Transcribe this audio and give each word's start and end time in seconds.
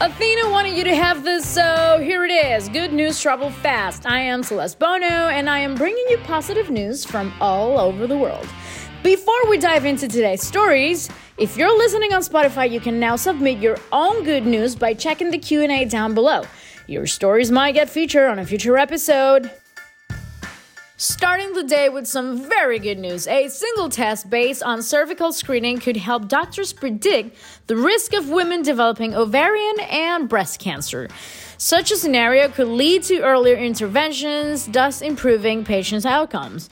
Athyna 0.00 0.50
wanted 0.50 0.78
you 0.78 0.84
to 0.84 0.96
have 0.96 1.24
this, 1.24 1.46
so 1.46 2.00
here 2.02 2.24
it 2.24 2.30
is. 2.30 2.70
Good 2.70 2.90
news 2.90 3.20
travel 3.20 3.50
fast. 3.50 4.06
I 4.06 4.18
am 4.18 4.42
Celeste 4.42 4.78
Bono, 4.78 5.04
and 5.04 5.50
I 5.50 5.58
am 5.58 5.74
bringing 5.74 6.02
you 6.08 6.16
positive 6.24 6.70
news 6.70 7.04
from 7.04 7.34
all 7.38 7.78
over 7.78 8.06
the 8.06 8.16
world. 8.16 8.48
Before 9.02 9.50
we 9.50 9.58
dive 9.58 9.84
into 9.84 10.08
today's 10.08 10.42
stories, 10.42 11.10
if 11.36 11.58
you're 11.58 11.76
listening 11.76 12.14
on 12.14 12.22
Spotify, 12.22 12.70
you 12.70 12.80
can 12.80 12.98
now 12.98 13.14
submit 13.14 13.58
your 13.58 13.76
own 13.92 14.24
good 14.24 14.46
news 14.46 14.74
by 14.74 14.94
checking 14.94 15.30
the 15.30 15.36
Q&A 15.36 15.84
down 15.84 16.14
below. 16.14 16.44
Your 16.86 17.06
stories 17.06 17.50
might 17.50 17.72
get 17.72 17.90
featured 17.90 18.30
on 18.30 18.38
a 18.38 18.46
future 18.46 18.78
episode. 18.78 19.50
Starting 21.02 21.54
the 21.54 21.62
day 21.62 21.88
with 21.88 22.06
some 22.06 22.46
very 22.46 22.78
good 22.78 22.98
news. 22.98 23.26
A 23.26 23.48
single 23.48 23.88
test 23.88 24.28
based 24.28 24.62
on 24.62 24.82
cervical 24.82 25.32
screening 25.32 25.78
could 25.78 25.96
help 25.96 26.28
doctors 26.28 26.74
predict 26.74 27.38
the 27.68 27.76
risk 27.76 28.12
of 28.12 28.28
women 28.28 28.60
developing 28.60 29.14
ovarian 29.14 29.80
and 29.80 30.28
breast 30.28 30.60
cancer. 30.60 31.08
Such 31.56 31.90
a 31.90 31.96
scenario 31.96 32.48
could 32.48 32.68
lead 32.68 33.02
to 33.04 33.20
earlier 33.20 33.56
interventions, 33.56 34.66
thus 34.66 35.00
improving 35.00 35.64
patients' 35.64 36.04
outcomes. 36.04 36.68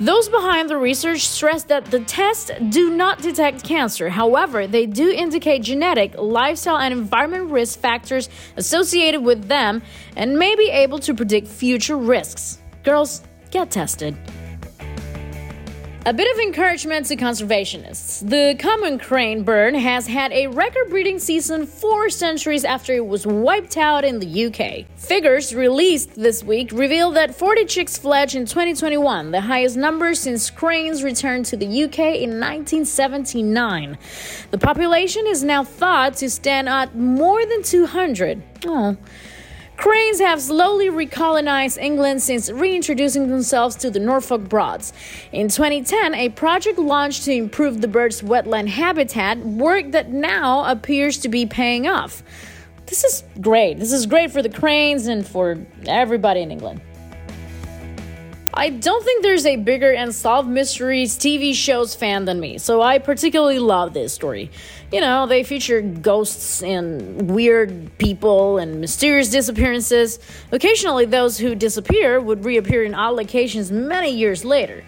Those 0.00 0.30
behind 0.30 0.70
the 0.70 0.78
research 0.78 1.28
stress 1.28 1.64
that 1.64 1.84
the 1.84 2.00
tests 2.00 2.50
do 2.70 2.96
not 2.96 3.20
detect 3.20 3.62
cancer. 3.62 4.08
However, 4.08 4.66
they 4.66 4.86
do 4.86 5.10
indicate 5.10 5.62
genetic, 5.62 6.14
lifestyle, 6.16 6.78
and 6.78 6.94
environment 6.94 7.50
risk 7.50 7.78
factors 7.78 8.30
associated 8.56 9.20
with 9.20 9.48
them 9.48 9.82
and 10.16 10.38
may 10.38 10.56
be 10.56 10.70
able 10.70 10.98
to 11.00 11.12
predict 11.12 11.46
future 11.46 11.98
risks. 11.98 12.58
Girls, 12.82 13.22
get 13.56 13.70
tested. 13.70 14.14
A 16.04 16.12
bit 16.12 16.30
of 16.32 16.40
encouragement 16.40 17.06
to 17.06 17.16
conservationists. 17.16 18.20
The 18.28 18.54
common 18.60 18.98
crane 18.98 19.42
bird 19.44 19.74
has 19.74 20.06
had 20.06 20.30
a 20.30 20.46
record 20.46 20.90
breeding 20.90 21.18
season 21.18 21.66
four 21.66 22.10
centuries 22.10 22.64
after 22.64 22.92
it 22.92 23.04
was 23.04 23.26
wiped 23.26 23.78
out 23.78 24.04
in 24.04 24.20
the 24.20 24.46
UK. 24.46 24.84
Figures 24.98 25.54
released 25.54 26.14
this 26.14 26.44
week 26.44 26.70
reveal 26.70 27.10
that 27.12 27.34
40 27.34 27.64
chicks 27.64 27.96
fledged 27.96 28.36
in 28.36 28.44
2021, 28.44 29.30
the 29.30 29.40
highest 29.40 29.76
number 29.78 30.14
since 30.14 30.50
cranes 30.50 31.02
returned 31.02 31.46
to 31.46 31.56
the 31.56 31.84
UK 31.84 31.98
in 31.98 32.38
1979. 32.38 33.96
The 34.50 34.58
population 34.58 35.26
is 35.26 35.42
now 35.42 35.64
thought 35.64 36.14
to 36.18 36.28
stand 36.28 36.68
at 36.68 36.94
more 36.94 37.44
than 37.46 37.62
200. 37.62 38.42
Oh. 38.66 38.96
Cranes 39.76 40.20
have 40.20 40.40
slowly 40.40 40.88
recolonized 40.88 41.76
England 41.78 42.22
since 42.22 42.50
reintroducing 42.50 43.28
themselves 43.28 43.76
to 43.76 43.90
the 43.90 44.00
Norfolk 44.00 44.48
Broads. 44.48 44.92
In 45.32 45.48
2010, 45.48 46.14
a 46.14 46.30
project 46.30 46.78
launched 46.78 47.24
to 47.24 47.32
improve 47.32 47.82
the 47.82 47.88
bird's 47.88 48.22
wetland 48.22 48.68
habitat, 48.68 49.38
work 49.38 49.92
that 49.92 50.10
now 50.10 50.64
appears 50.64 51.18
to 51.18 51.28
be 51.28 51.44
paying 51.44 51.86
off. 51.86 52.22
This 52.86 53.04
is 53.04 53.24
great. 53.40 53.78
This 53.78 53.92
is 53.92 54.06
great 54.06 54.30
for 54.30 54.42
the 54.42 54.48
cranes 54.48 55.08
and 55.08 55.26
for 55.26 55.58
everybody 55.86 56.40
in 56.40 56.50
England. 56.50 56.80
I 58.58 58.70
don't 58.70 59.04
think 59.04 59.22
there's 59.22 59.44
a 59.44 59.56
bigger 59.56 59.92
and 59.92 60.04
unsolved 60.04 60.48
mysteries 60.48 61.18
TV 61.18 61.54
shows 61.54 61.94
fan 61.94 62.24
than 62.24 62.40
me, 62.40 62.56
so 62.56 62.80
I 62.80 62.98
particularly 62.98 63.58
love 63.58 63.92
this 63.92 64.14
story. 64.14 64.50
You 64.90 65.02
know, 65.02 65.26
they 65.26 65.42
feature 65.42 65.82
ghosts 65.82 66.62
and 66.62 67.30
weird 67.30 67.98
people 67.98 68.56
and 68.56 68.80
mysterious 68.80 69.28
disappearances. 69.28 70.18
Occasionally, 70.52 71.04
those 71.04 71.36
who 71.36 71.54
disappear 71.54 72.18
would 72.18 72.46
reappear 72.46 72.84
in 72.84 72.94
odd 72.94 73.10
locations 73.10 73.70
many 73.70 74.16
years 74.16 74.42
later. 74.42 74.82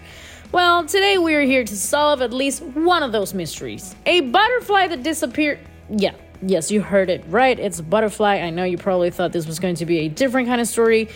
Well, 0.51 0.83
today 0.87 1.19
we 1.19 1.35
are 1.35 1.41
here 1.41 1.63
to 1.63 1.77
solve 1.77 2.23
at 2.23 2.33
least 2.33 2.63
one 2.63 3.03
of 3.03 3.11
those 3.11 3.35
mysteries. 3.35 3.95
A 4.07 4.21
butterfly 4.21 4.87
that 4.87 5.03
disappeared. 5.03 5.59
Yeah, 5.91 6.15
yes, 6.41 6.71
you 6.71 6.81
heard 6.81 7.11
it 7.11 7.23
right. 7.27 7.59
It's 7.59 7.77
a 7.77 7.83
butterfly. 7.83 8.37
I 8.37 8.49
know 8.49 8.63
you 8.63 8.79
probably 8.79 9.11
thought 9.11 9.31
this 9.31 9.45
was 9.45 9.59
going 9.59 9.75
to 9.75 9.85
be 9.85 9.99
a 9.99 10.09
different 10.09 10.47
kind 10.47 10.59
of 10.59 10.67
story. 10.67 11.09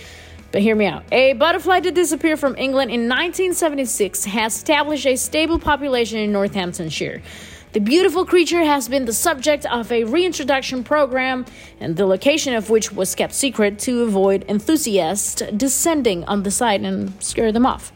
But 0.54 0.62
hear 0.62 0.76
me 0.76 0.86
out. 0.86 1.04
A 1.12 1.34
butterfly 1.34 1.80
that 1.80 1.96
disappeared 1.96 2.40
from 2.40 2.56
England 2.58 2.92
in 2.92 3.10
1976 3.10 4.26
has 4.26 4.56
established 4.56 5.08
a 5.08 5.16
stable 5.16 5.58
population 5.58 6.20
in 6.20 6.32
Northamptonshire. 6.32 7.24
The 7.72 7.80
beautiful 7.80 8.24
creature 8.24 8.64
has 8.64 8.88
been 8.88 9.06
the 9.06 9.14
subject 9.14 9.66
of 9.66 9.92
a 9.92 10.04
reintroduction 10.04 10.84
program, 10.84 11.48
and 11.80 11.98
the 11.98 12.06
location 12.06 12.54
of 12.54 12.70
which 12.70 12.92
was 12.92 13.16
kept 13.16 13.34
secret 13.34 13.80
to 13.80 14.04
avoid 14.04 14.46
enthusiasts 14.48 15.42
descending 15.58 16.24
on 16.26 16.44
the 16.44 16.52
site 16.52 16.82
and 16.82 17.12
scare 17.22 17.52
them 17.52 17.66
off. 17.66 17.92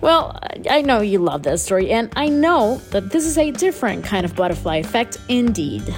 Well, 0.00 0.38
I 0.70 0.82
know 0.82 1.00
you 1.00 1.18
love 1.18 1.42
that 1.42 1.58
story, 1.58 1.90
and 1.90 2.08
I 2.14 2.28
know 2.28 2.80
that 2.90 3.10
this 3.10 3.26
is 3.26 3.36
a 3.36 3.50
different 3.50 4.04
kind 4.04 4.24
of 4.24 4.36
butterfly 4.36 4.76
effect 4.76 5.18
indeed. 5.28 5.92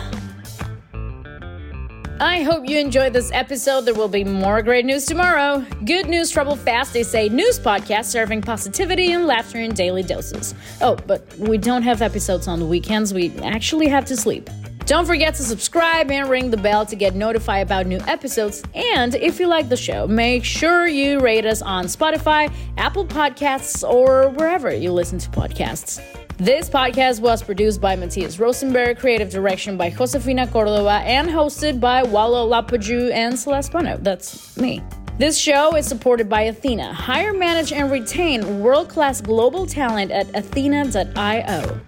I 2.23 2.45
hope 2.45 2.69
you 2.69 2.79
enjoyed 2.79 3.15
this 3.15 3.33
episode. 3.33 3.81
There 3.81 3.95
will 3.95 4.07
be 4.07 4.23
more 4.23 4.63
great 4.63 4.85
news 4.85 5.07
tomorrow. 5.07 5.67
Good 5.85 6.09
news, 6.09 6.31
trouble 6.31 6.55
fast. 6.55 6.93
They 6.93 7.03
say 7.03 7.29
news 7.29 7.59
podcast 7.59 8.05
serving 8.05 8.43
positivity 8.43 9.11
and 9.11 9.27
laughter 9.27 9.59
in 9.59 9.75
daily 9.75 10.05
doses. 10.05 10.55
Oh, 10.81 10.95
but 11.09 11.37
we 11.37 11.59
don't 11.59 11.83
have 11.83 12.01
episodes 12.01 12.47
on 12.47 12.61
the 12.61 12.65
weekends. 12.65 13.13
We 13.13 13.37
actually 13.39 13.89
have 13.89 14.05
to 14.05 14.17
sleep. 14.17 14.49
Don't 14.87 15.05
forget 15.05 15.35
to 15.35 15.43
subscribe 15.43 16.13
and 16.13 16.31
ring 16.31 16.53
the 16.53 16.57
bell 16.57 16.87
to 16.87 16.95
get 16.95 17.17
notified 17.17 17.67
about 17.67 17.87
new 17.87 17.99
episodes. 18.07 18.63
And 18.73 19.17
if 19.17 19.41
you 19.41 19.49
like 19.49 19.69
the 19.69 19.77
show, 19.77 20.07
make 20.07 20.45
sure 20.45 20.87
you 20.87 21.19
rate 21.19 21.45
us 21.45 21.61
on 21.61 21.87
Spotify, 21.87 22.53
Apple 22.77 23.05
Podcasts, 23.05 23.83
or 23.83 24.29
wherever 24.29 24.73
you 24.73 24.93
listen 24.93 25.19
to 25.19 25.31
podcasts. 25.31 26.01
This 26.39 26.69
podcast 26.69 27.21
was 27.21 27.43
produced 27.43 27.81
by 27.81 27.95
Matthias 27.95 28.39
Rosenberg, 28.39 28.99
creative 28.99 29.31
direction 29.31 29.77
by 29.77 29.91
Josefina 29.91 30.47
Cordova, 30.47 31.03
and 31.05 31.29
hosted 31.29 31.79
by 31.79 32.03
Walo 32.03 32.49
Lapaju 32.49 33.13
and 33.13 33.39
Celeste 33.39 33.71
Bono. 33.71 33.99
That's 33.99 34.57
me. 34.57 34.83
This 35.19 35.39
show 35.39 35.77
is 35.77 35.87
supported 35.87 36.29
by 36.29 36.45
Athyna. 36.45 36.91
Hire, 36.91 37.35
manage, 37.35 37.73
and 37.73 37.93
retain 37.93 38.61
world 38.61 38.89
class 38.89 39.21
global 39.21 39.67
talent 39.67 40.11
at 40.11 40.27
athyna.io. 40.29 41.81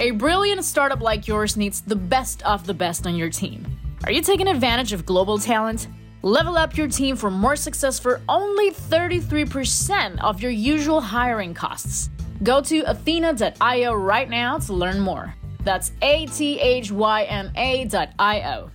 A 0.00 0.10
brilliant 0.12 0.64
startup 0.64 1.00
like 1.00 1.26
yours 1.28 1.56
needs 1.56 1.80
the 1.80 1.96
best 1.96 2.42
of 2.44 2.66
the 2.66 2.74
best 2.74 3.06
on 3.06 3.14
your 3.16 3.30
team. 3.30 3.66
Are 4.04 4.12
you 4.12 4.22
taking 4.22 4.48
advantage 4.48 4.92
of 4.92 5.04
global 5.04 5.38
talent? 5.38 5.88
Level 6.24 6.56
up 6.56 6.76
your 6.76 6.86
team 6.86 7.16
for 7.16 7.32
more 7.32 7.56
success 7.56 7.98
for 7.98 8.20
only 8.28 8.70
33% 8.70 10.22
of 10.22 10.40
your 10.40 10.52
usual 10.52 11.00
hiring 11.00 11.52
costs. 11.52 12.10
Go 12.44 12.60
to 12.60 12.84
athyna.io 12.84 13.92
right 13.92 14.30
now 14.30 14.58
to 14.58 14.72
learn 14.72 15.00
more. 15.00 15.34
That's 15.64 15.90
A 16.00 16.26
T 16.26 16.60
H 16.60 16.92
Y 16.92 17.24
N 17.24 17.50
A.io. 17.56 18.70